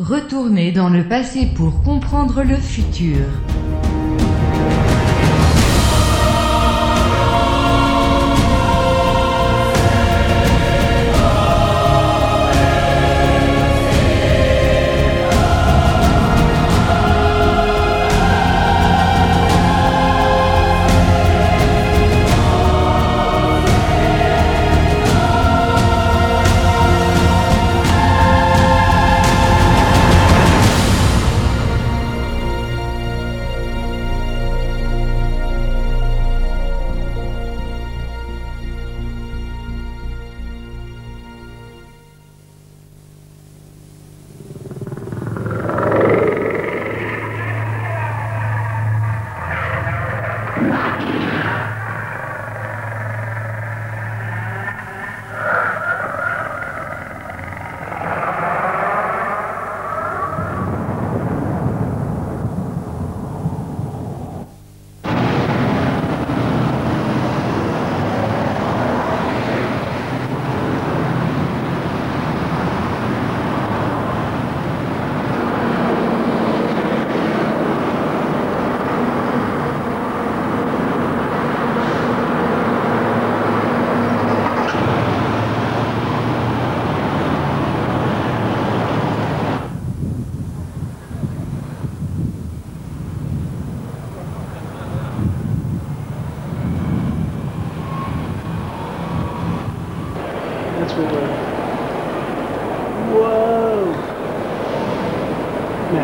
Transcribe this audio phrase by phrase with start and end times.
[0.00, 3.28] Retournez dans le passé pour comprendre le futur.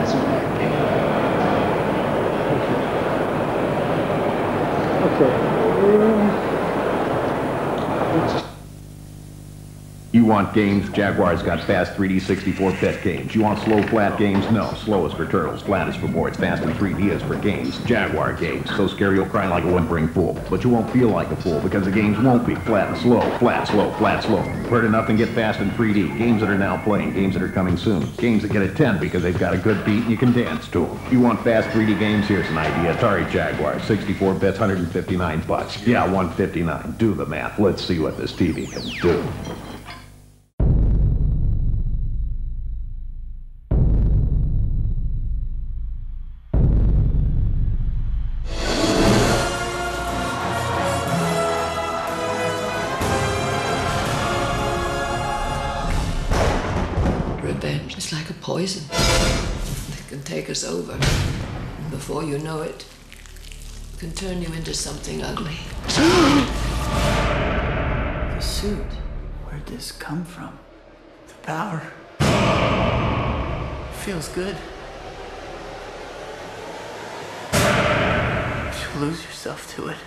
[0.00, 0.08] Back
[0.56, 0.72] pain.
[2.50, 2.80] Okay.
[5.02, 5.34] Okay.
[8.12, 8.34] Let's
[10.12, 10.88] You want games?
[10.90, 13.34] Jaguar's got fast 3D 64-bit games.
[13.34, 14.48] You want slow, flat games?
[14.52, 14.72] No.
[14.74, 17.82] Slow is for turtles, flat is for boards, fast and 3D is for games.
[17.84, 18.70] Jaguar games.
[18.76, 20.40] So scary you'll cry like a whimpering fool.
[20.48, 23.20] But you won't feel like a fool because the games won't be flat and slow,
[23.38, 24.40] flat, slow, flat, slow.
[24.70, 26.16] Heard enough and get fast and 3D.
[26.16, 28.08] Games that are now playing, games that are coming soon.
[28.12, 30.68] Games that get a 10 because they've got a good beat and you can dance
[30.68, 31.00] to them.
[31.10, 32.28] You want fast 3D games?
[32.28, 32.94] Here's an idea.
[32.94, 35.84] Atari Jaguar, 64 bits, 159 bucks.
[35.84, 36.94] Yeah, 159.
[36.98, 37.58] Do the math.
[37.58, 39.69] Let's see what this TV can do.
[60.50, 60.92] Us over.
[60.92, 62.84] And before you know it,
[63.98, 65.58] can turn you into something ugly.
[68.40, 68.92] The suit.
[69.44, 70.58] Where'd this come from?
[71.28, 71.82] The power.
[73.92, 74.56] Feels good.
[77.52, 79.98] You lose yourself to it.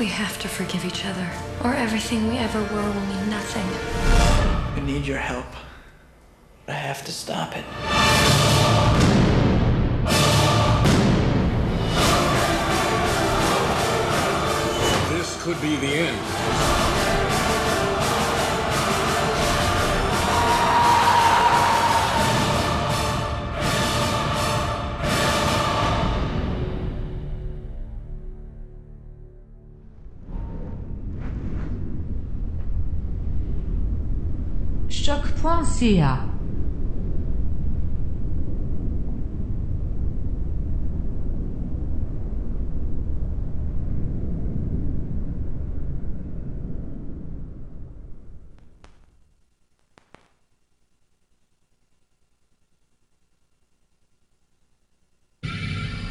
[0.00, 1.28] We have to forgive each other,
[1.62, 3.66] or everything we ever were will mean nothing.
[4.74, 5.44] I need your help.
[6.66, 7.64] I have to stop it.
[15.12, 16.79] This could be the end.
[35.80, 36.26] Choc.ca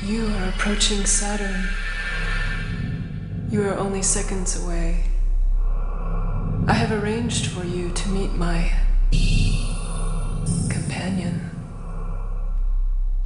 [0.04, 1.70] You are approaching Saturn.
[3.52, 5.04] You are only seconds away.
[6.66, 8.72] I have arranged for you to meet my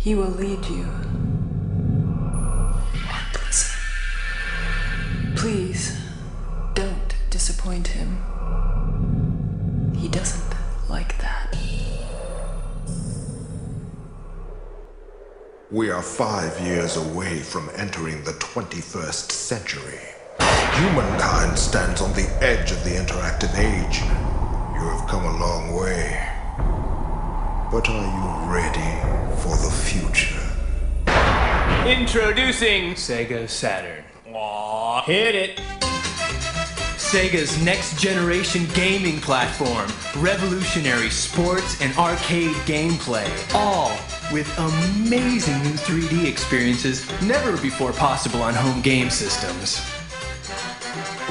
[0.04, 0.86] He will lead you.
[5.38, 5.98] Please,
[6.74, 8.18] don't disappoint him.
[9.96, 10.58] He doesn't
[10.90, 11.56] like that.
[15.72, 20.02] We are five years away from entering the 21st century.
[20.74, 24.02] Humankind stands on the edge of the interactive age.
[24.76, 26.30] You have come a long way.
[27.72, 30.40] But are you ready for the future?
[31.86, 34.06] Introducing Sega Saturn.
[34.34, 35.58] Aw, hit it.
[36.96, 39.92] Sega's next generation gaming platform,
[40.24, 43.92] revolutionary sports and arcade gameplay, all
[44.32, 49.86] with amazing new 3D experiences never before possible on home game systems.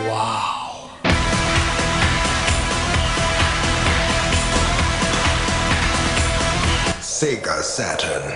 [0.06, 0.61] Wow.
[7.22, 8.32] Sega Saturn.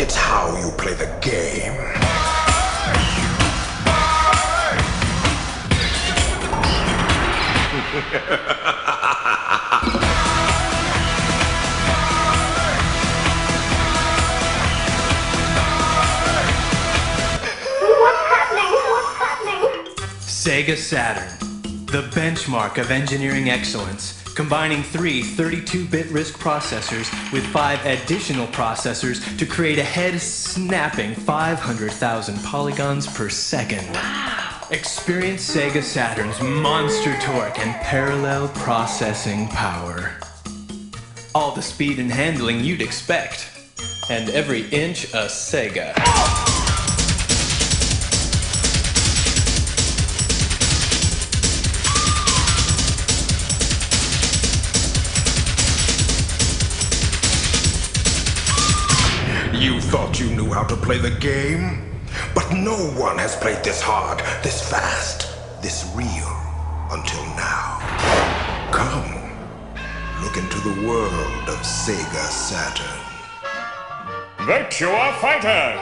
[0.00, 1.76] It's how you play the game.
[18.00, 18.72] What's happening?
[18.90, 19.62] What's happening?
[20.26, 21.43] Sega Saturn,
[21.94, 29.46] the benchmark of engineering excellence, combining three 32-bit RISC processors with five additional processors to
[29.46, 33.88] create a head-snapping 500,000 polygons per second.
[34.72, 40.16] Experience Sega Saturn's monster torque and parallel processing power.
[41.32, 43.48] All the speed and handling you'd expect.
[44.10, 46.53] And every inch a Sega.
[59.64, 61.88] You thought you knew how to play the game?
[62.34, 65.26] But no one has played this hard, this fast,
[65.62, 66.36] this real
[66.92, 67.80] until now.
[68.70, 69.24] Come,
[70.22, 73.00] look into the world of Sega Saturn.
[74.44, 75.80] Virtua Fighter!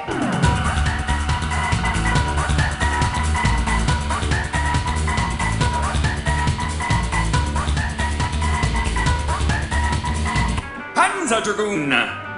[10.94, 12.31] Panzer Dragoon!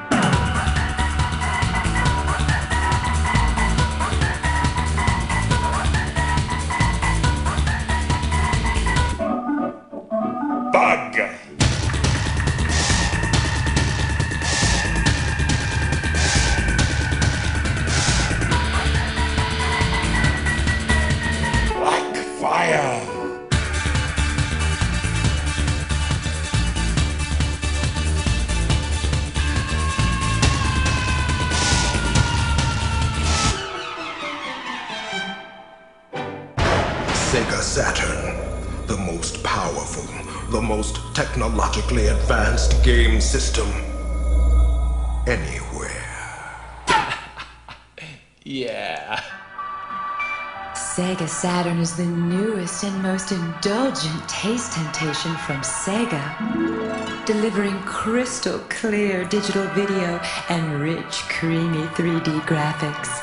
[51.44, 59.66] Saturn is the newest and most indulgent taste temptation from Sega, delivering crystal clear digital
[59.74, 60.18] video
[60.48, 63.22] and rich, creamy 3D graphics.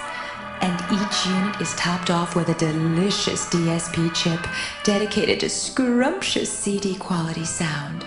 [0.62, 4.46] And each unit is topped off with a delicious DSP chip
[4.84, 8.06] dedicated to scrumptious CD quality sound.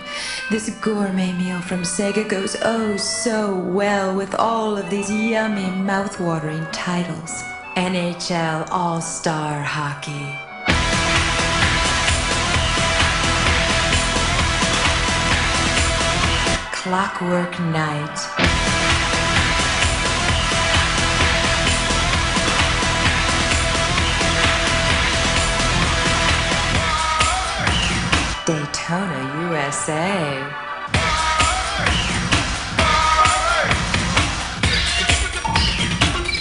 [0.49, 6.65] This gourmet meal from Sega goes oh so well with all of these yummy, mouth-watering
[6.71, 7.43] titles.
[7.75, 10.39] NHL All-Star Hockey.
[16.71, 18.15] Clockwork Knight.
[28.45, 30.74] Daytona, USA.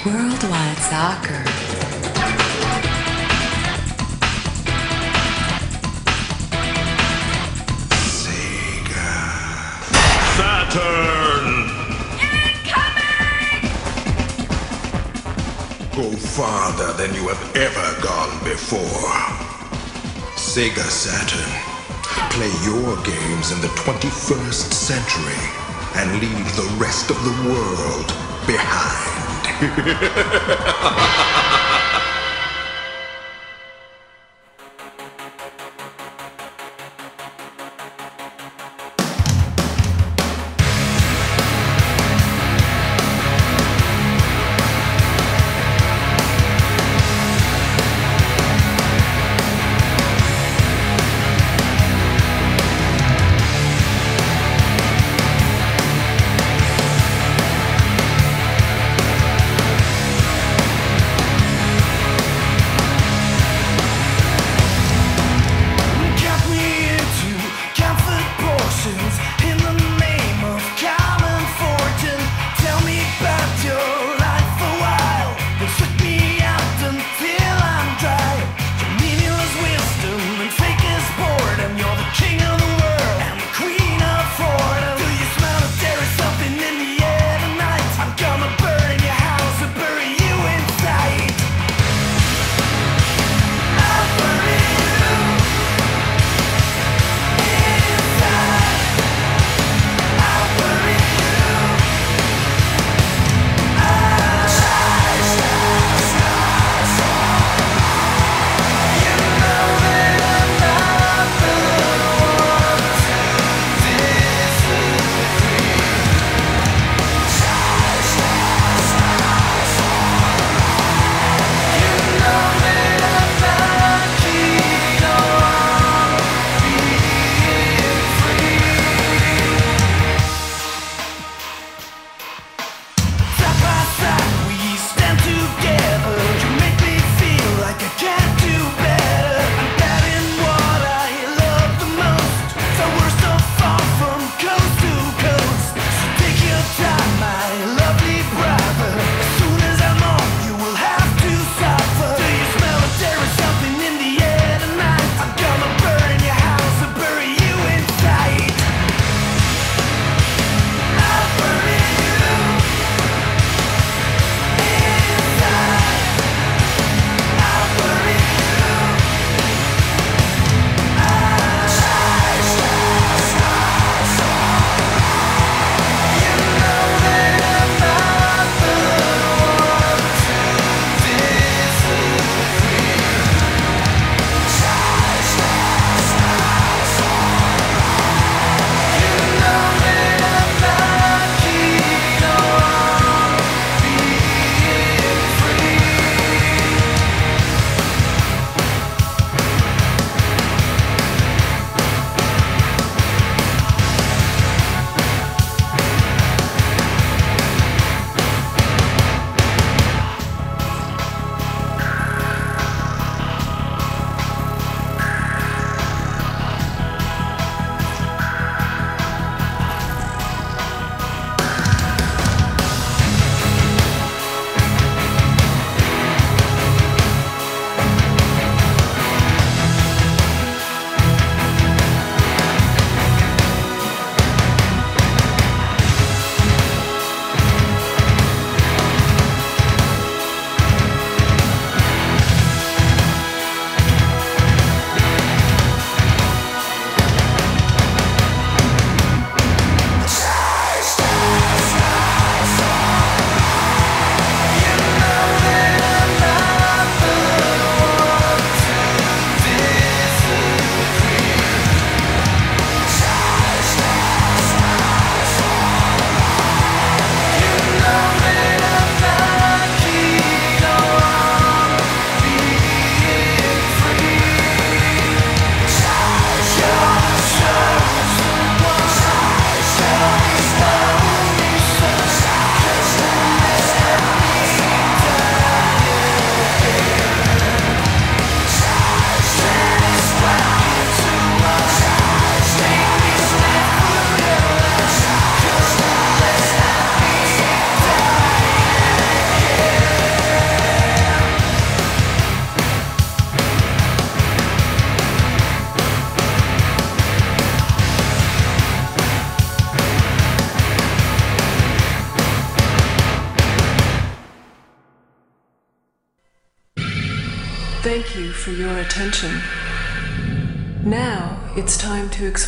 [0.04, 1.42] Worldwide Soccer.
[8.04, 9.14] Sega.
[10.36, 11.46] Saturn!
[12.20, 13.64] Incoming!
[15.96, 19.16] Go farther than you have ever gone before.
[20.36, 21.48] Sega Saturn.
[22.28, 25.48] Play your games in the 21st century
[25.96, 28.08] and leave the rest of the world
[28.46, 29.23] behind.
[29.54, 31.70] ハハハハ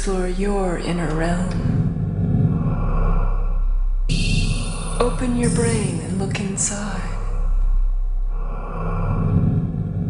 [0.06, 1.50] explore your inner realm.
[5.00, 7.10] Open your brain and look inside.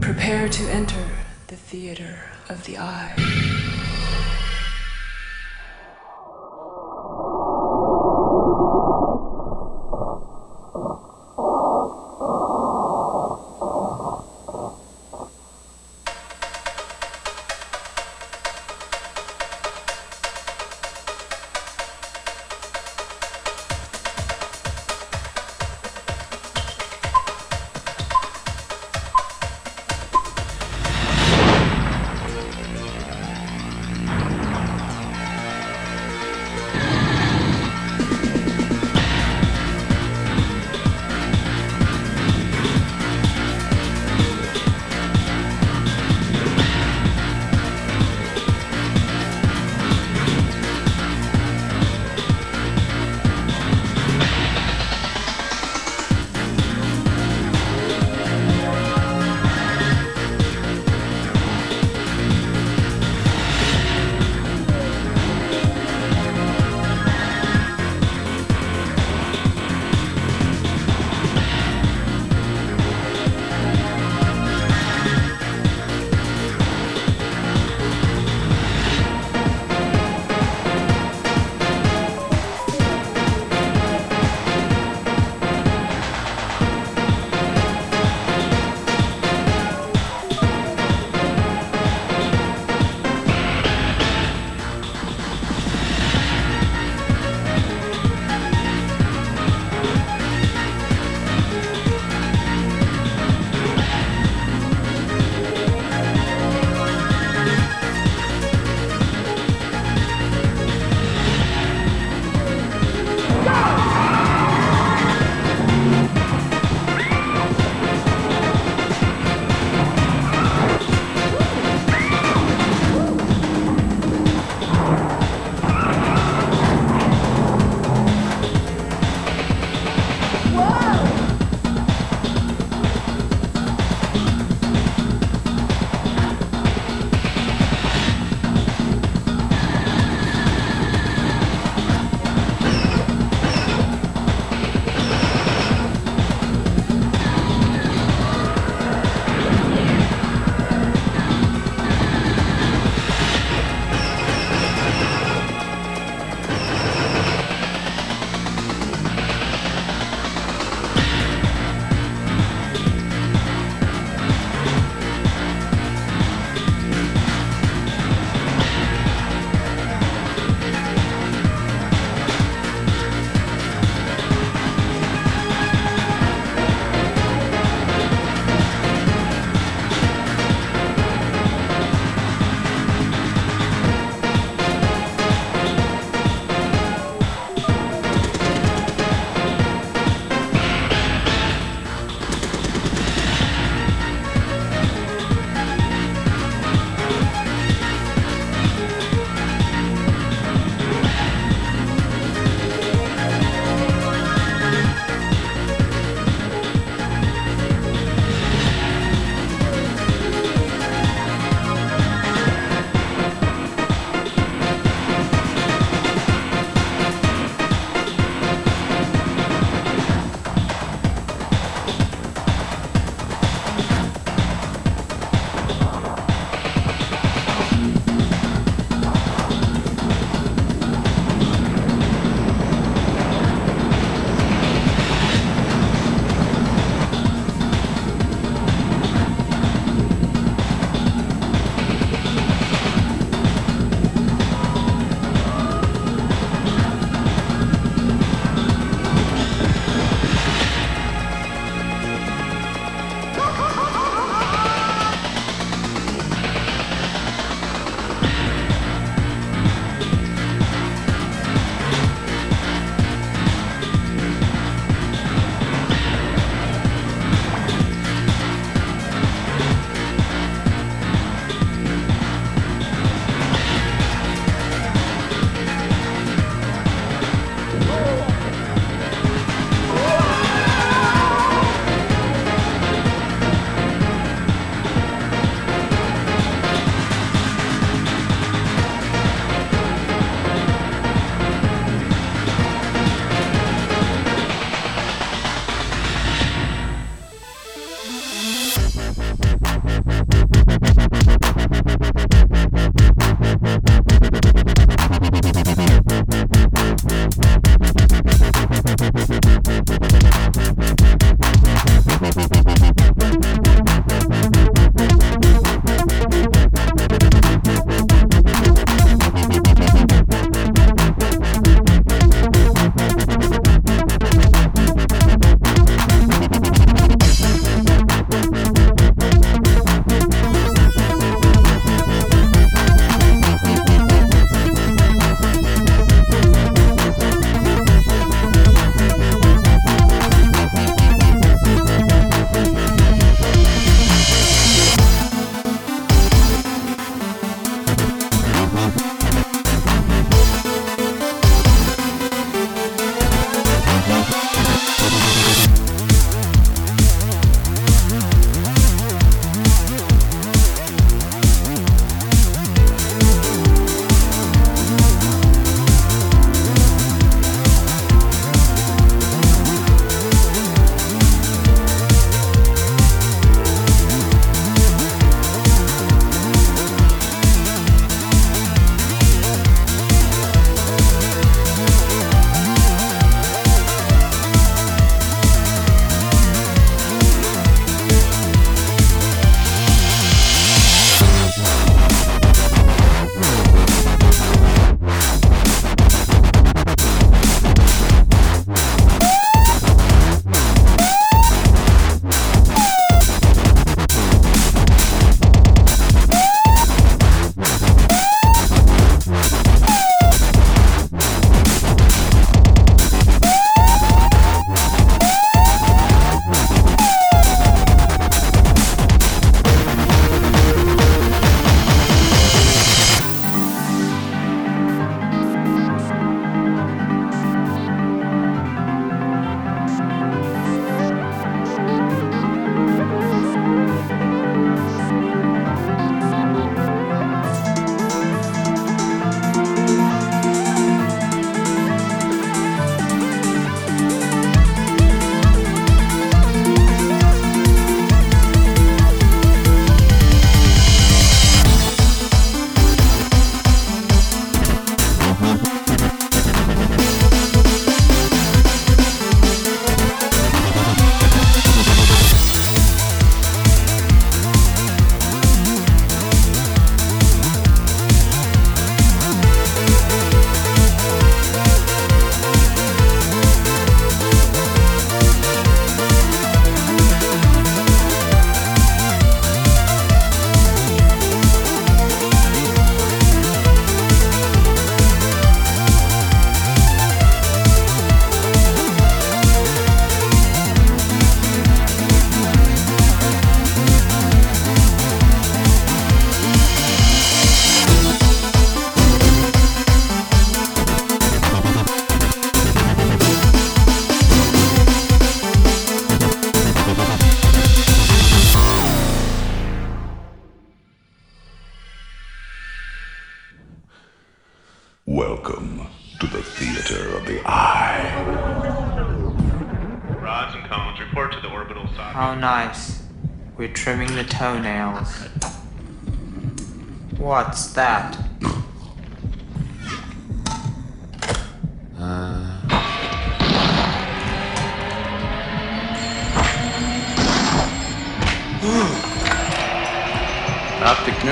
[0.03, 1.09] Prepare to enter
[1.47, 3.56] the theater of the eye.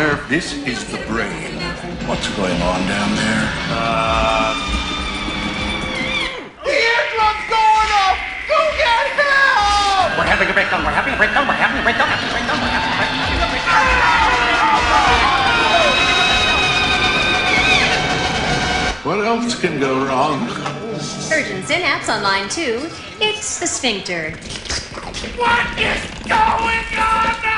[0.04, 0.28] Nerve.
[0.28, 1.56] This is the brain.
[2.04, 3.44] What's going on down there?
[3.72, 4.52] Uh,
[6.60, 8.18] The eardrum's going off!
[8.52, 10.18] Go get help!
[10.18, 12.58] We're having a breakdown, we're having a breakdown, we're having a breakdown, having a breakdown,
[12.60, 13.24] we're having a breakdown.
[19.08, 20.48] What else can go wrong?
[21.32, 22.90] Urgent synapse on line two.
[23.20, 24.32] It's the sphincter.
[25.40, 27.53] What is going on up there?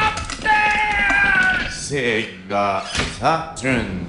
[1.87, 2.83] Sega
[3.21, 4.07] Saturn.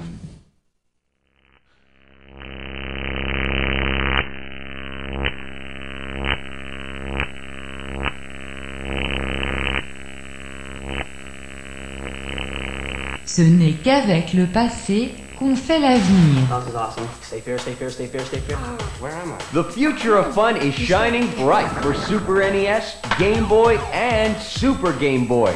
[13.24, 16.00] Ce n'est qu'avec le passé qu'on fait l'avenir.
[16.48, 17.06] This is awesome.
[17.22, 18.56] Stay fair, stay fair, stay fair, stay fair.
[19.00, 19.54] Where am I?
[19.54, 25.28] The future of fun is shining bright for Super NES, Game Boy, and Super Game
[25.28, 25.54] Boy.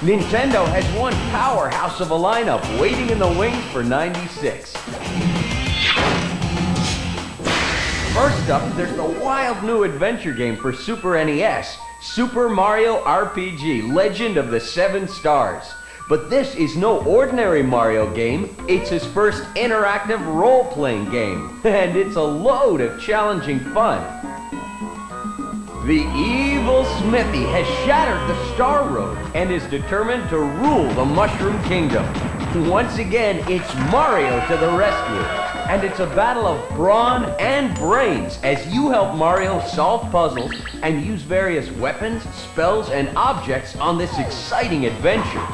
[0.00, 4.72] Nintendo has one powerhouse of a lineup waiting in the wings for 96.
[8.14, 14.38] First up, there's the wild new adventure game for Super NES, Super Mario RPG Legend
[14.38, 15.70] of the Seven Stars.
[16.08, 21.94] But this is no ordinary Mario game, it's his first interactive role playing game, and
[21.94, 24.00] it's a load of challenging fun.
[25.90, 31.60] The evil Smithy has shattered the Star Road and is determined to rule the Mushroom
[31.64, 32.06] Kingdom.
[32.68, 35.49] Once again, it's Mario to the rescue.
[35.70, 40.50] And it's a battle of brawn and brains as you help Mario solve puzzles
[40.82, 45.46] and use various weapons, spells, and objects on this exciting adventure.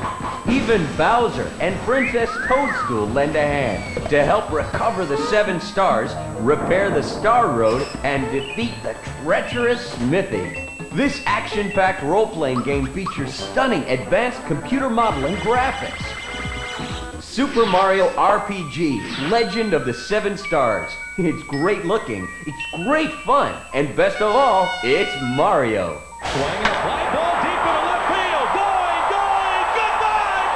[0.50, 6.88] Even Bowser and Princess Toadstool lend a hand to help recover the Seven Stars, repair
[6.88, 10.70] the Star Road, and defeat the treacherous Smithy.
[10.92, 16.25] This action-packed role-playing game features stunning advanced computer modeling graphics.
[17.36, 20.90] Super Mario RPG, Legend of the Seven Stars.
[21.18, 26.00] It's great looking, it's great fun, and best of all, it's Mario.
[26.22, 28.48] Swinging a fly ball deep into left field.
[28.56, 30.48] Going, going, goodbye,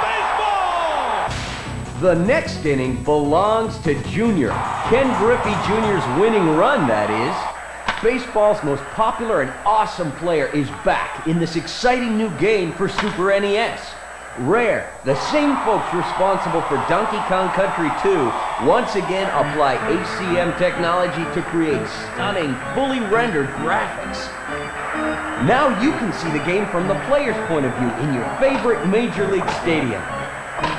[1.29, 2.01] baseball!
[2.01, 4.49] The next inning belongs to Junior.
[4.89, 8.01] Ken Griffey Jr.'s winning run, that is.
[8.01, 13.39] Baseball's most popular and awesome player is back in this exciting new game for Super
[13.39, 14.00] NES.
[14.39, 21.23] Rare, the same folks responsible for Donkey Kong Country 2, once again apply ACM technology
[21.35, 24.31] to create stunning, fully rendered graphics.
[25.45, 28.87] Now you can see the game from the player's point of view in your favorite
[28.87, 30.01] Major League Stadium.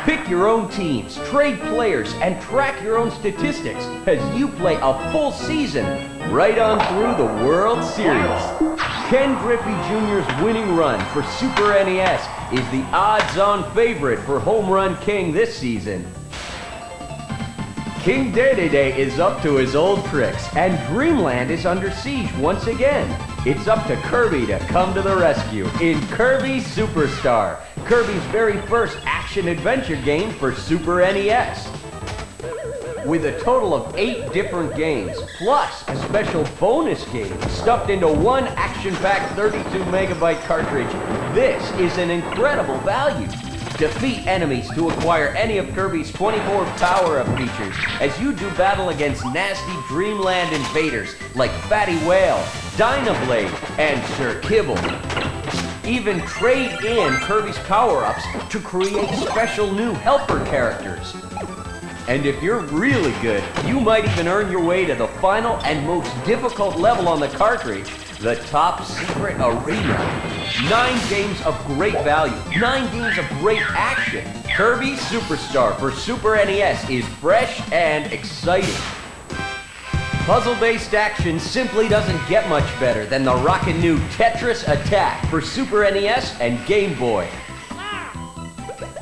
[0.04, 5.12] Pick your own teams, trade players, and track your own statistics as you play a
[5.12, 5.84] full season
[6.32, 8.78] right on through the World Series.
[9.08, 12.20] Ken Griffey Jr.'s winning run for Super NES
[12.52, 16.06] is the odds-on favorite for Home Run King this season.
[18.00, 23.08] King Dedede is up to his old tricks, and Dreamland is under siege once again.
[23.44, 28.96] It's up to Kirby to come to the rescue in Kirby Superstar, Kirby's very first
[29.02, 31.66] action-adventure game for Super NES.
[33.04, 38.44] With a total of eight different games, plus a special bonus game stuffed into one
[38.46, 40.92] action-packed 32 megabyte cartridge,
[41.34, 43.26] this is an incredible value.
[43.82, 49.24] Defeat enemies to acquire any of Kirby's 24 power-up features as you do battle against
[49.34, 52.38] nasty Dreamland invaders like Fatty Whale,
[52.76, 54.78] Dynablade, and Sir Kibble.
[55.84, 61.16] Even trade in Kirby's power-ups to create special new helper characters.
[62.06, 65.84] And if you're really good, you might even earn your way to the final and
[65.84, 67.90] most difficult level on the cartridge,
[68.22, 69.98] the Top Secret Arena.
[70.70, 74.24] Nine games of great value, nine games of great action.
[74.54, 78.70] Kirby Superstar for Super NES is fresh and exciting.
[80.24, 85.82] Puzzle-based action simply doesn't get much better than the rockin' new Tetris Attack for Super
[85.90, 87.28] NES and Game Boy.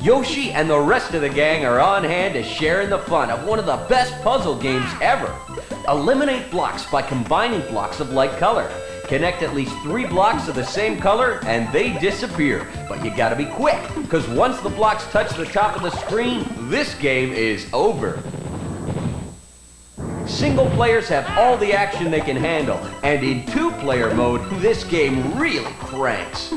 [0.00, 3.28] Yoshi and the rest of the gang are on hand to share in the fun
[3.28, 5.30] of one of the best puzzle games ever.
[5.88, 8.72] Eliminate blocks by combining blocks of like color.
[9.10, 12.64] Connect at least three blocks of the same color and they disappear.
[12.88, 16.46] But you gotta be quick, because once the blocks touch the top of the screen,
[16.70, 18.22] this game is over.
[20.30, 25.36] single players have all the action they can handle, and in two-player mode, this game
[25.36, 26.54] really cranks.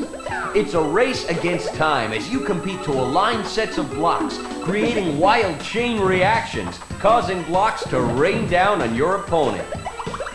[0.54, 5.60] It's a race against time as you compete to align sets of blocks, creating wild
[5.60, 9.66] chain reactions, causing blocks to rain down on your opponent.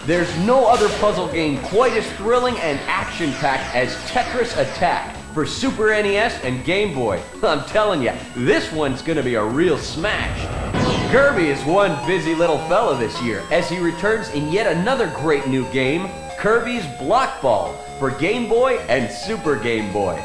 [0.10, 5.90] There's no other puzzle game quite as thrilling and action-packed as Tetris Attack for Super
[5.90, 7.22] NES and Game Boy.
[7.44, 11.12] I'm telling you, this one's gonna be a real smash.
[11.12, 15.46] Kirby is one busy little fella this year as he returns in yet another great
[15.46, 20.20] new game, Kirby's Block Ball for Game Boy and Super Game Boy.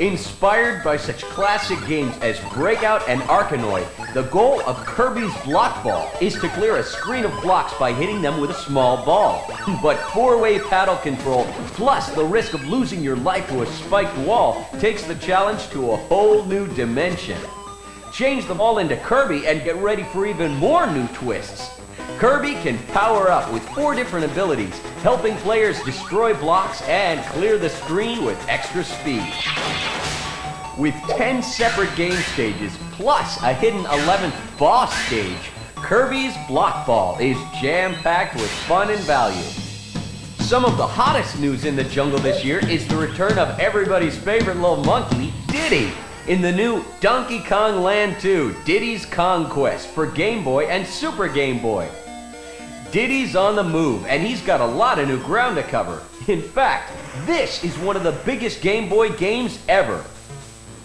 [0.00, 6.10] Inspired by such classic games as Breakout and Arkanoid, the goal of Kirby's Block Ball
[6.20, 9.48] is to clear a screen of blocks by hitting them with a small ball.
[9.82, 14.68] But four-way paddle control, plus the risk of losing your life to a spiked wall,
[14.80, 17.38] takes the challenge to a whole new dimension.
[18.12, 21.73] Change the ball into Kirby and get ready for even more new twists.
[22.18, 27.68] Kirby can power up with four different abilities, helping players destroy blocks and clear the
[27.68, 29.32] screen with extra speed.
[30.78, 37.36] With 10 separate game stages, plus a hidden 11th boss stage, Kirby's Block Ball is
[37.60, 39.50] jam-packed with fun and value.
[40.38, 44.16] Some of the hottest news in the jungle this year is the return of everybody's
[44.16, 45.90] favorite little monkey, Diddy,
[46.28, 51.28] in the new Donkey Kong Land 2, Diddy's Kong Quest for Game Boy and Super
[51.28, 51.88] Game Boy.
[52.94, 56.00] Diddy's on the move, and he's got a lot of new ground to cover.
[56.28, 56.92] In fact,
[57.26, 60.04] this is one of the biggest Game Boy games ever.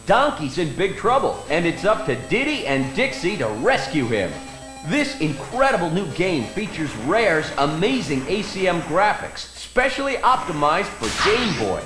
[0.08, 4.32] Donkey's in big trouble, and it's up to Diddy and Dixie to rescue him.
[4.88, 11.84] This incredible new game features Rare's amazing ACM graphics, specially optimized for Game Boy.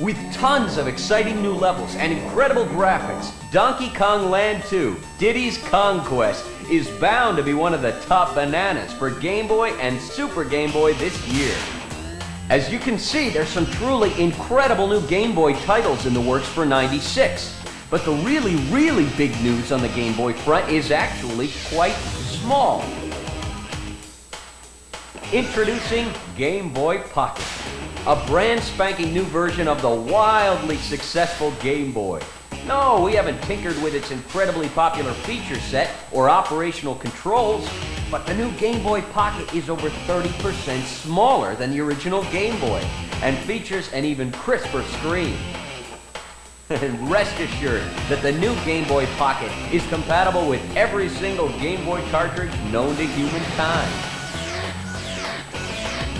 [0.00, 6.04] With tons of exciting new levels and incredible graphics, Donkey Kong Land 2, Diddy's Kong
[6.04, 10.42] Quest, is bound to be one of the top bananas for Game Boy and Super
[10.44, 11.54] Game Boy this year.
[12.50, 16.48] As you can see, there's some truly incredible new Game Boy titles in the works
[16.48, 17.56] for 96.
[17.88, 22.82] But the really, really big news on the Game Boy front is actually quite small.
[25.32, 27.46] Introducing Game Boy Pocket,
[28.06, 32.20] a brand spanking new version of the wildly successful Game Boy.
[32.66, 37.66] No, we haven't tinkered with its incredibly popular feature set or operational controls,
[38.10, 42.86] but the new Game Boy Pocket is over 30% smaller than the original Game Boy
[43.22, 45.34] and features an even crisper screen.
[46.68, 51.82] And rest assured that the new Game Boy Pocket is compatible with every single Game
[51.86, 54.11] Boy cartridge known to humankind.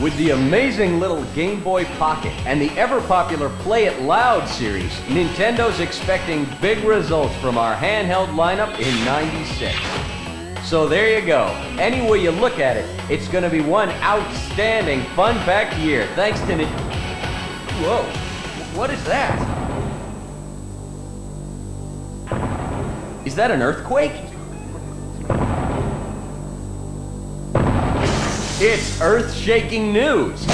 [0.02, 5.78] With the amazing little Game Boy Pocket and the ever-popular Play It Loud series, Nintendo's
[5.78, 9.78] expecting big results from our handheld lineup in 96.
[10.68, 11.44] So there you go.
[11.78, 16.40] Any way you look at it, it's going to be one outstanding, fun-packed year, thanks
[16.40, 16.66] to.
[17.84, 18.02] Whoa,
[18.76, 19.38] what is that?
[23.24, 24.20] Is that an earthquake?
[28.64, 30.46] It's earth-shaking news.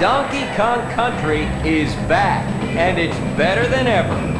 [0.00, 2.44] Donkey Kong Country is back,
[2.76, 4.31] and it's better than ever.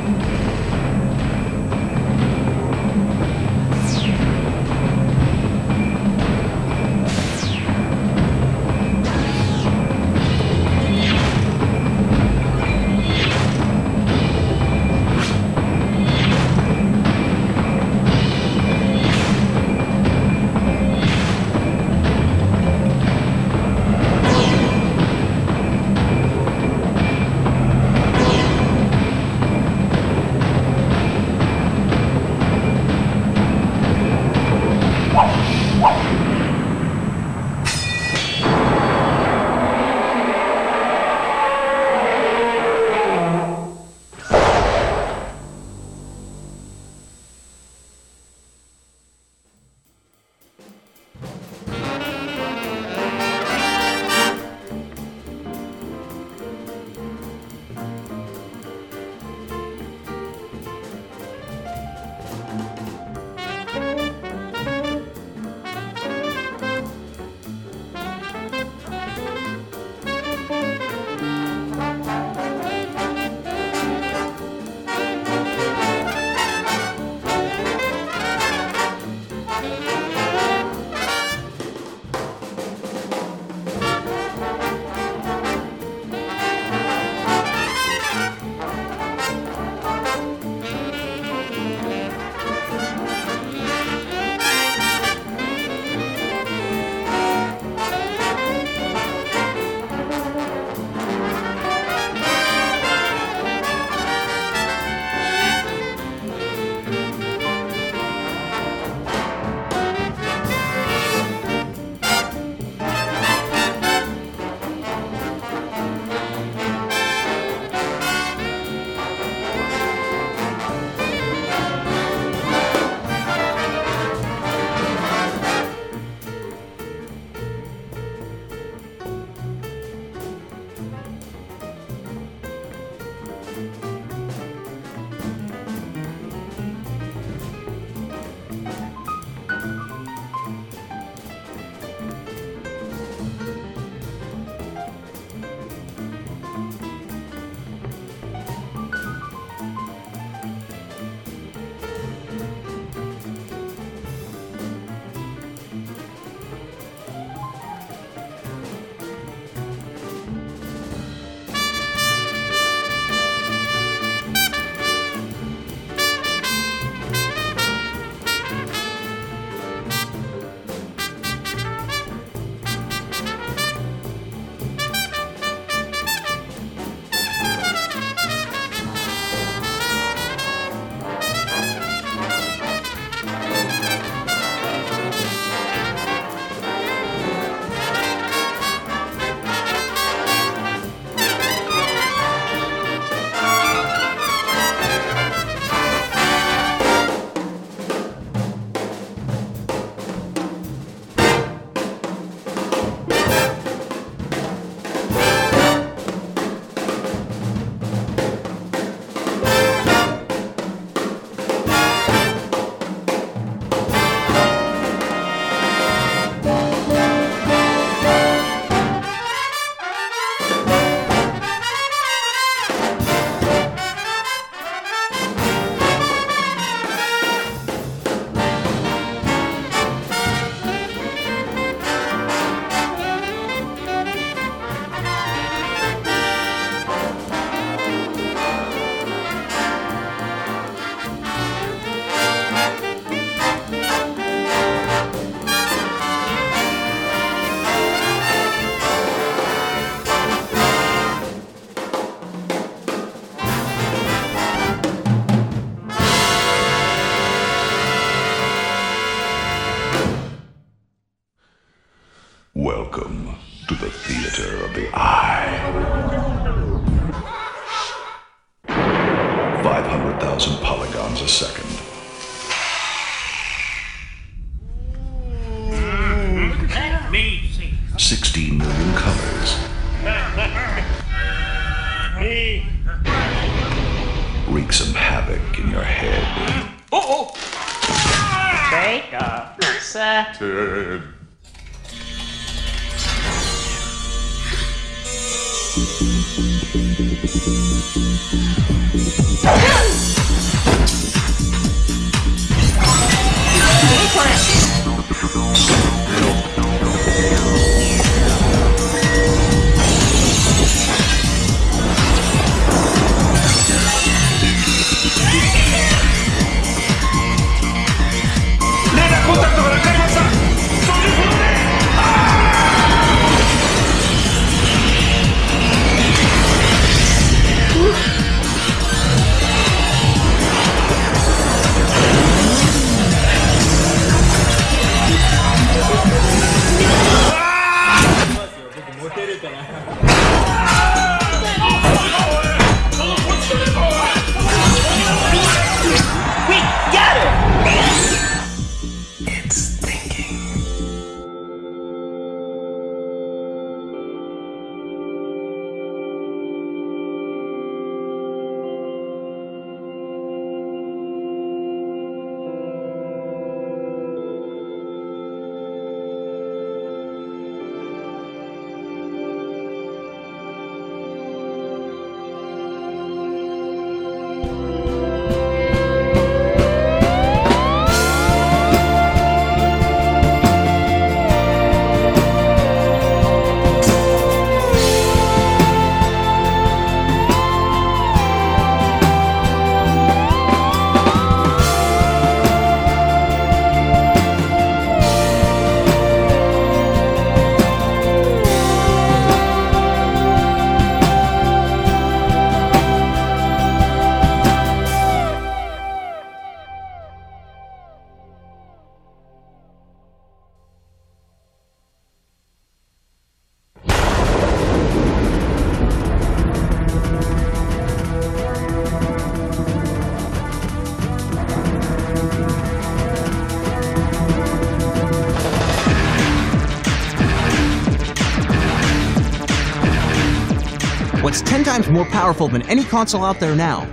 [431.72, 433.86] Times more powerful than any console out there now?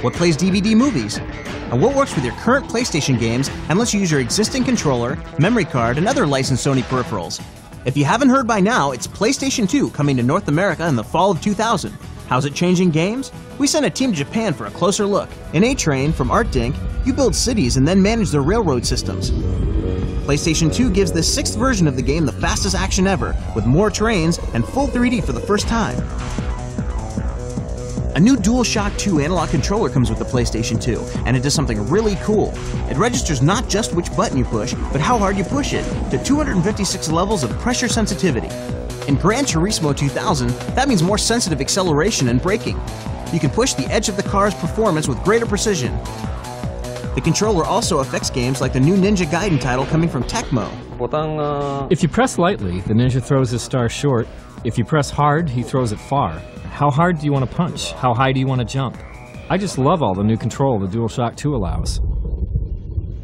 [0.00, 1.18] What plays DVD movies?
[1.18, 5.18] And what works with your current PlayStation games and lets you use your existing controller,
[5.36, 7.42] memory card, and other licensed Sony peripherals?
[7.84, 11.02] If you haven't heard by now, it's PlayStation 2 coming to North America in the
[11.02, 11.90] fall of 2000.
[12.28, 13.32] How's it changing games?
[13.58, 15.28] We sent a team to Japan for a closer look.
[15.52, 19.32] In A-Train from ArtDink, you build cities and then manage their railroad systems.
[20.30, 23.90] PlayStation 2 gives the sixth version of the game the fastest action ever, with more
[23.90, 25.98] trains and full 3D for the first time.
[28.20, 31.88] A new DualShock 2 analog controller comes with the PlayStation 2, and it does something
[31.88, 32.52] really cool.
[32.90, 36.22] It registers not just which button you push, but how hard you push it, to
[36.22, 38.48] 256 levels of pressure sensitivity.
[39.08, 42.78] In Gran Turismo 2000, that means more sensitive acceleration and braking.
[43.32, 45.98] You can push the edge of the car's performance with greater precision.
[47.14, 50.70] The controller also affects games like the new Ninja Gaiden title coming from Tecmo.
[51.90, 54.28] If you press lightly, the ninja throws his star short.
[54.64, 56.38] If you press hard, he throws it far.
[56.70, 57.92] How hard do you want to punch?
[57.94, 58.96] How high do you want to jump?
[59.48, 62.00] I just love all the new control the DualShock 2 allows.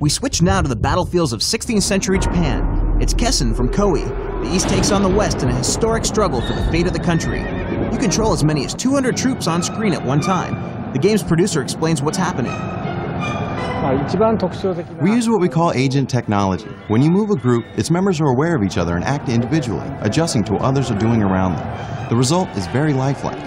[0.00, 2.98] We switch now to the battlefields of 16th century Japan.
[3.00, 4.04] It's Kessen from Koei.
[4.42, 6.98] The East takes on the West in a historic struggle for the fate of the
[6.98, 7.40] country.
[7.92, 10.92] You control as many as 200 troops on screen at one time.
[10.92, 12.52] The game's producer explains what's happening.
[15.02, 16.68] We use what we call agent technology.
[16.88, 19.88] When you move a group, its members are aware of each other and act individually,
[20.00, 22.08] adjusting to what others are doing around them.
[22.08, 23.40] The result is very lifelike.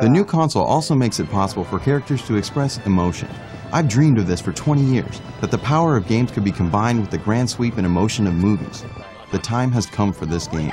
[0.00, 3.28] The new console also makes it possible for characters to express emotion.
[3.72, 7.00] I've dreamed of this for 20 years, that the power of games could be combined
[7.00, 8.84] with the grand sweep and emotion of movies.
[9.32, 10.72] The time has come for this game.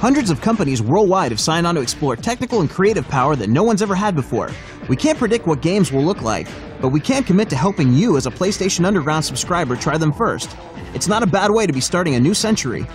[0.00, 3.62] Hundreds of companies worldwide have signed on to explore technical and creative power that no
[3.62, 4.50] one's ever had before.
[4.90, 6.48] We can't predict what games will look like,
[6.82, 10.54] but we can commit to helping you as a PlayStation Underground subscriber try them first.
[10.92, 12.86] It's not a bad way to be starting a new century.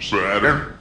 [0.00, 0.79] Saturn.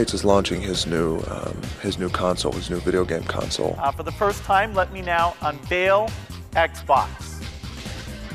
[0.00, 3.76] Gates is launching his new um, his new console, his new video game console.
[3.78, 6.08] Uh, for the first time, let me now unveil
[6.52, 7.44] Xbox.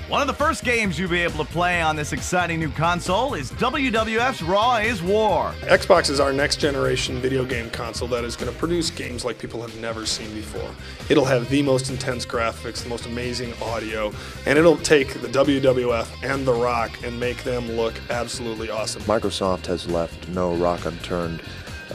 [0.08, 3.34] One of the first games you'll be able to play on this exciting new console
[3.34, 5.52] is WWF's Raw is War.
[5.62, 9.40] Xbox is our next generation video game console that is going to produce games like
[9.40, 10.70] people have never seen before.
[11.10, 14.14] It'll have the most intense graphics, the most amazing audio,
[14.46, 19.02] and it'll take the WWF and The Rock and make them look absolutely awesome.
[19.04, 21.42] Microsoft has left no rock unturned,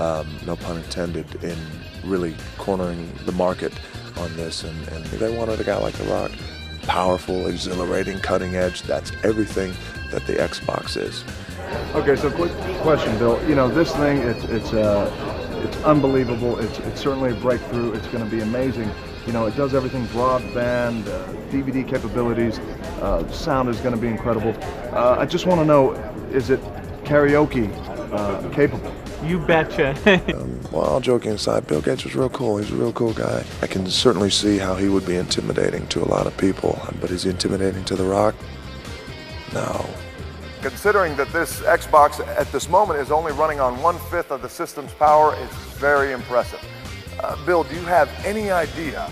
[0.01, 1.57] um, no pun intended, in
[2.03, 3.73] really cornering the market
[4.19, 6.33] on this, and, and they wanted a guy like The Rock.
[6.91, 8.83] Powerful, exhilarating, cutting edge.
[8.83, 9.73] That's everything
[10.11, 11.23] that the Xbox is.
[11.95, 12.51] Okay, so quick
[12.83, 13.41] question, Bill.
[13.49, 15.09] You know, this thing, it's it's uh,
[15.65, 16.59] it's unbelievable.
[16.59, 17.93] It's it's certainly a breakthrough.
[17.93, 18.91] It's going to be amazing.
[19.25, 22.59] You know, it does everything broadband, uh, DVD capabilities.
[23.01, 24.53] Uh, sound is going to be incredible.
[24.93, 25.93] Uh, I just want to know,
[26.33, 26.61] is it
[27.05, 27.71] karaoke
[28.13, 28.93] uh, capable?
[29.23, 29.91] You betcha.
[30.35, 32.57] um, well, all joking aside, Bill Gates was real cool.
[32.57, 33.45] He's a real cool guy.
[33.61, 37.11] I can certainly see how he would be intimidating to a lot of people, but
[37.11, 38.35] is he intimidating to The Rock?
[39.53, 39.89] No.
[40.63, 44.49] Considering that this Xbox at this moment is only running on one fifth of the
[44.49, 46.63] system's power, it's very impressive.
[47.23, 49.03] Uh, Bill, do you have any idea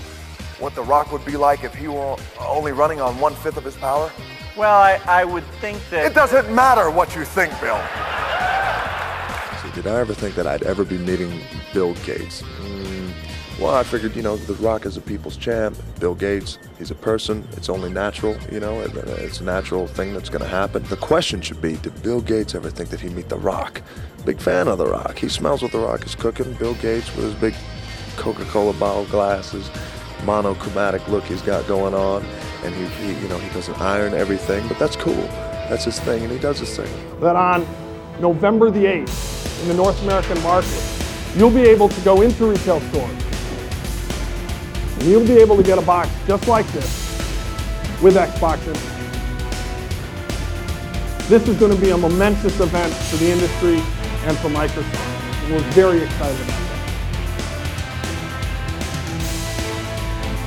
[0.58, 3.64] what The Rock would be like if he were only running on one fifth of
[3.64, 4.10] his power?
[4.56, 6.06] Well, I, I would think that.
[6.06, 7.80] It doesn't matter what you think, Bill.
[9.78, 11.40] Did I ever think that I'd ever be meeting
[11.72, 12.42] Bill Gates?
[12.42, 13.12] Mm,
[13.60, 15.76] well, I figured, you know, The Rock is a people's champ.
[16.00, 17.46] Bill Gates, he's a person.
[17.52, 20.82] It's only natural, you know, it's a natural thing that's going to happen.
[20.82, 23.80] The question should be, did Bill Gates ever think that he'd meet The Rock?
[24.24, 25.16] Big fan of The Rock.
[25.16, 26.54] He smells what The Rock is cooking.
[26.54, 27.54] Bill Gates with his big
[28.16, 29.70] Coca-Cola bottle glasses,
[30.24, 32.24] monochromatic look he's got going on.
[32.64, 35.14] And he, he, you know, he doesn't iron everything, but that's cool.
[35.68, 37.20] That's his thing, and he does his thing.
[37.20, 37.64] That on
[38.20, 40.82] November the 8th, in the North American market,
[41.36, 43.10] you'll be able to go into retail stores
[44.98, 46.86] and you'll be able to get a box just like this
[48.02, 48.58] with Xbox.
[51.28, 53.80] This is going to be a momentous event for the industry
[54.26, 55.44] and for Microsoft.
[55.44, 56.68] And we're very excited about that.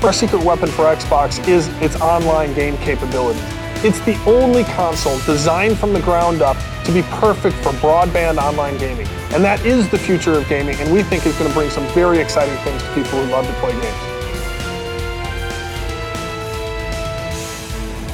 [0.03, 3.60] Our secret weapon for Xbox is its online game capabilities.
[3.83, 8.77] It's the only console designed from the ground up to be perfect for broadband online
[8.77, 9.07] gaming.
[9.33, 11.87] And that is the future of gaming, and we think it's going to bring some
[11.95, 14.11] very exciting things to people who love to play games.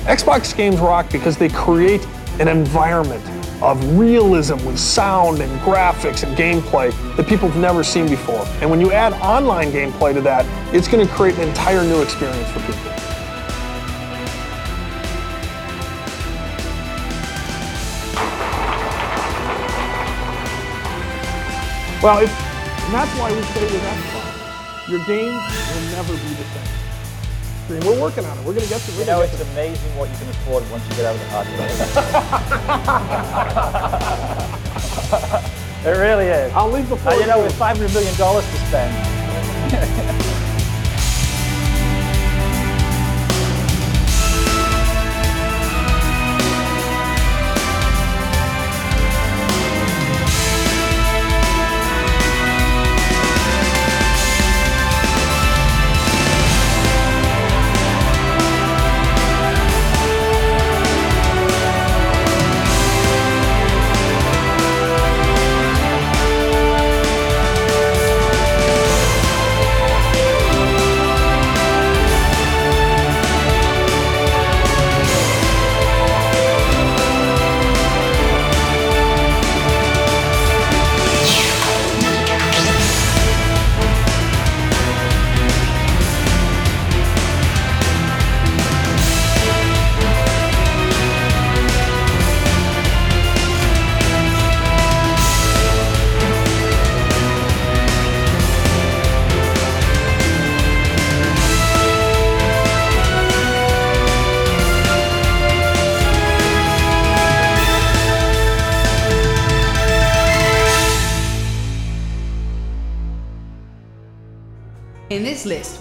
[0.08, 2.08] Xbox games rock because they create
[2.40, 3.22] an environment
[3.62, 8.46] of realism with sound and graphics and gameplay that people have never seen before.
[8.62, 12.02] And when you add online gameplay to that, it's going to create an entire new
[12.02, 12.97] experience for people.
[22.08, 26.46] Well, if, and that's why we say with Xbox, your games will never be the
[26.56, 27.84] same.
[27.86, 28.46] We're working on it.
[28.46, 28.92] We're going to get to.
[28.94, 31.68] You know, it's amazing what you can afford once you get out of the hardware.
[35.94, 36.54] it really is.
[36.54, 37.14] I'll leave the floor.
[37.14, 40.24] Uh, you know, with five hundred million dollars to spend.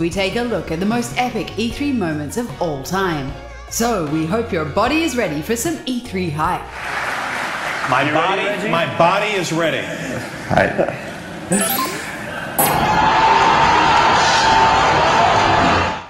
[0.07, 3.33] we take a look at the most epic E3 moments of all time.
[3.71, 6.61] So, we hope your body is ready for some E3 hype.
[7.91, 9.83] My body, my body is ready.
[10.47, 10.65] Hi.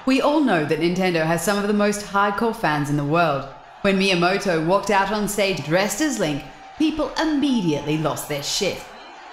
[0.05, 3.49] We all know that Nintendo has some of the most hardcore fans in the world.
[3.81, 6.45] When Miyamoto walked out on stage dressed as Link,
[6.77, 8.79] people immediately lost their shit.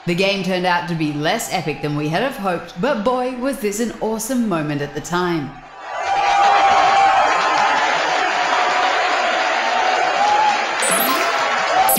[0.05, 3.37] The game turned out to be less epic than we had have hoped, but boy,
[3.37, 5.49] was this an awesome moment at the time.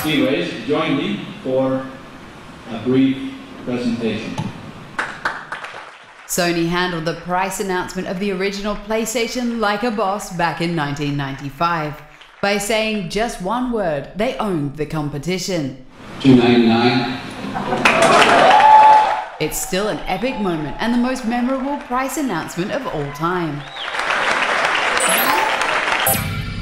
[0.05, 1.87] Anyways, join me for
[2.71, 3.33] a brief
[3.65, 4.37] presentation.
[6.27, 12.03] Sony handled the price announcement of the original PlayStation like a boss back in 1995
[12.43, 15.84] by saying just one word they owned the competition.
[16.25, 17.21] Two ninety nine.
[19.41, 23.61] It's still an epic moment and the most memorable price announcement of all time.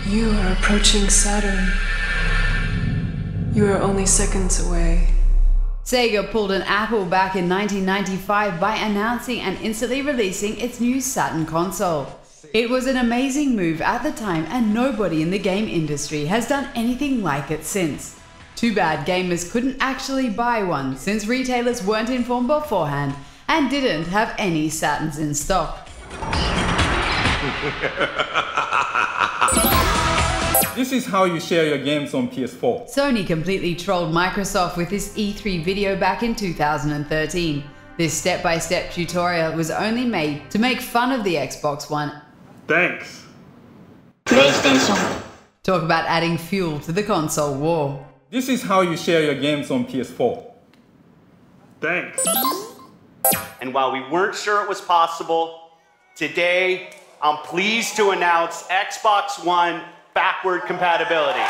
[0.08, 1.68] You are approaching Saturn.
[3.54, 5.10] You are only seconds away.
[5.84, 11.46] Sega pulled an Apple back in 1995 by announcing and instantly releasing its new Saturn
[11.46, 12.18] console.
[12.52, 16.48] It was an amazing move at the time, and nobody in the game industry has
[16.48, 18.18] done anything like it since.
[18.62, 23.12] Too bad gamers couldn't actually buy one since retailers weren't informed beforehand
[23.48, 25.88] and didn't have any Saturns in stock.
[30.76, 32.88] This is how you share your games on PS4.
[32.88, 37.64] Sony completely trolled Microsoft with this E3 video back in 2013.
[37.98, 42.22] This step by step tutorial was only made to make fun of the Xbox One.
[42.68, 43.26] Thanks.
[44.24, 45.22] PlayStation.
[45.62, 48.06] Talk about adding fuel to the console war.
[48.32, 50.42] This is how you share your games on PS4.
[51.82, 52.24] Thanks.
[53.60, 55.72] And while we weren't sure it was possible,
[56.16, 59.82] today I'm pleased to announce Xbox One
[60.14, 61.42] backward compatibility.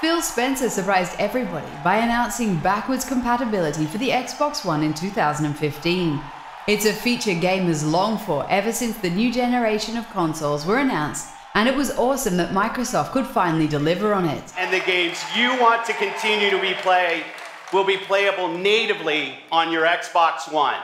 [0.00, 6.22] Phil Spencer surprised everybody by announcing backwards compatibility for the Xbox One in 2015.
[6.68, 11.28] It's a feature gamers long for ever since the new generation of consoles were announced,
[11.54, 14.52] and it was awesome that Microsoft could finally deliver on it.
[14.56, 17.24] And the games you want to continue to be played
[17.72, 20.80] will be playable natively on your Xbox One.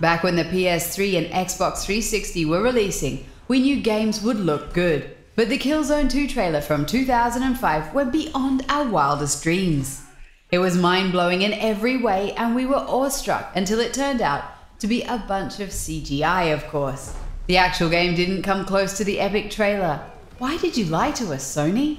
[0.00, 5.17] Back when the PS3 and Xbox 360 were releasing, we knew games would look good
[5.38, 10.02] but the Killzone 2 trailer from 2005 went beyond our wildest dreams.
[10.50, 14.42] It was mind blowing in every way, and we were awestruck until it turned out
[14.80, 17.14] to be a bunch of CGI, of course.
[17.46, 20.00] The actual game didn't come close to the epic trailer.
[20.38, 21.98] Why did you lie to us, Sony?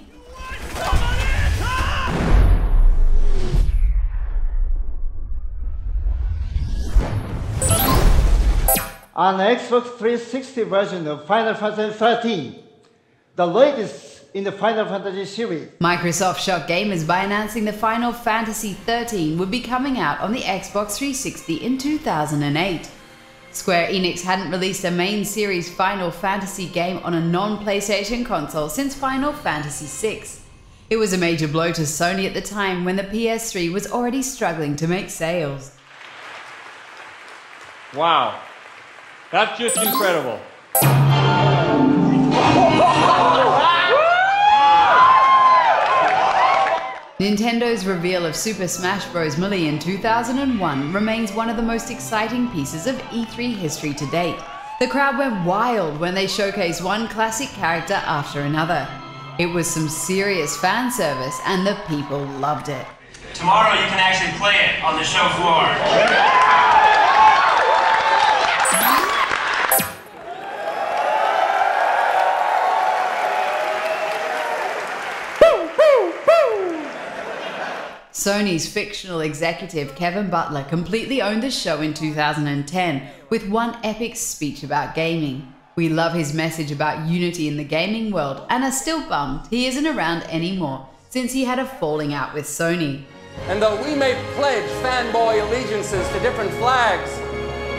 [9.15, 12.68] On the Xbox 360 version of Final Fantasy XIII,
[13.39, 15.69] the latest in the Final Fantasy series.
[15.79, 20.41] Microsoft shocked gamers by announcing the Final Fantasy XIII would be coming out on the
[20.41, 22.91] Xbox 360 in 2008.
[23.53, 28.67] Square Enix hadn't released a main series Final Fantasy game on a non PlayStation console
[28.67, 30.25] since Final Fantasy VI.
[30.89, 34.21] It was a major blow to Sony at the time when the PS3 was already
[34.21, 35.71] struggling to make sales.
[37.95, 38.37] Wow.
[39.31, 40.41] That's just incredible.
[47.39, 49.37] Nintendo's reveal of Super Smash Bros.
[49.37, 54.37] Melee in 2001 remains one of the most exciting pieces of E3 history to date.
[54.81, 58.85] The crowd went wild when they showcased one classic character after another.
[59.39, 62.85] It was some serious fan service and the people loved it.
[63.33, 66.78] Tomorrow you can actually play it on the show floor.
[78.19, 84.61] Sony's fictional executive Kevin Butler completely owned the show in 2010 with one epic speech
[84.61, 85.53] about gaming.
[85.77, 89.67] We love his message about unity in the gaming world and are still bummed he
[89.67, 93.03] isn't around anymore since he had a falling out with Sony.
[93.47, 97.09] And though we may pledge fanboy allegiances to different flags,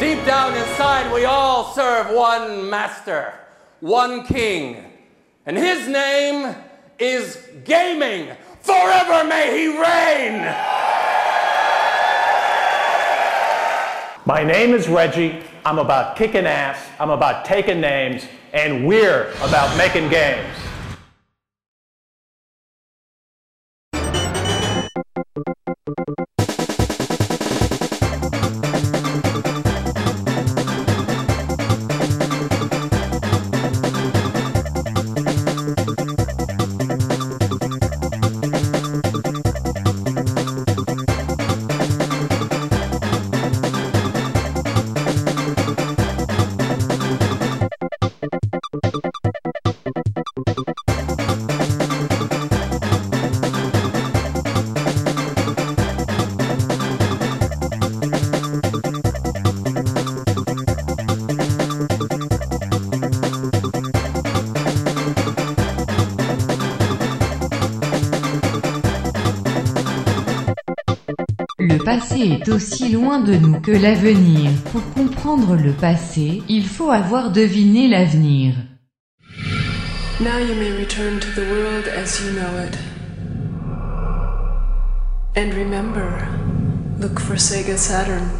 [0.01, 3.34] deep down inside we all serve one master,
[3.80, 4.91] one king.
[5.45, 6.57] And his name
[6.99, 8.34] is gaming.
[8.61, 10.42] Forever may he reign!
[14.26, 15.42] My name is Reggie.
[15.64, 16.88] I'm about kicking ass.
[17.00, 18.26] I'm about taking names.
[18.52, 20.56] And we're about making games.
[71.99, 74.53] Passé est aussi loin de nous que l'avenir.
[74.70, 78.55] Pour comprendre le passé, il faut avoir deviné l'avenir.
[80.20, 82.76] Now you may return to the world as you know it.
[85.36, 86.28] And remember,
[87.01, 88.30] look for Sega Saturn.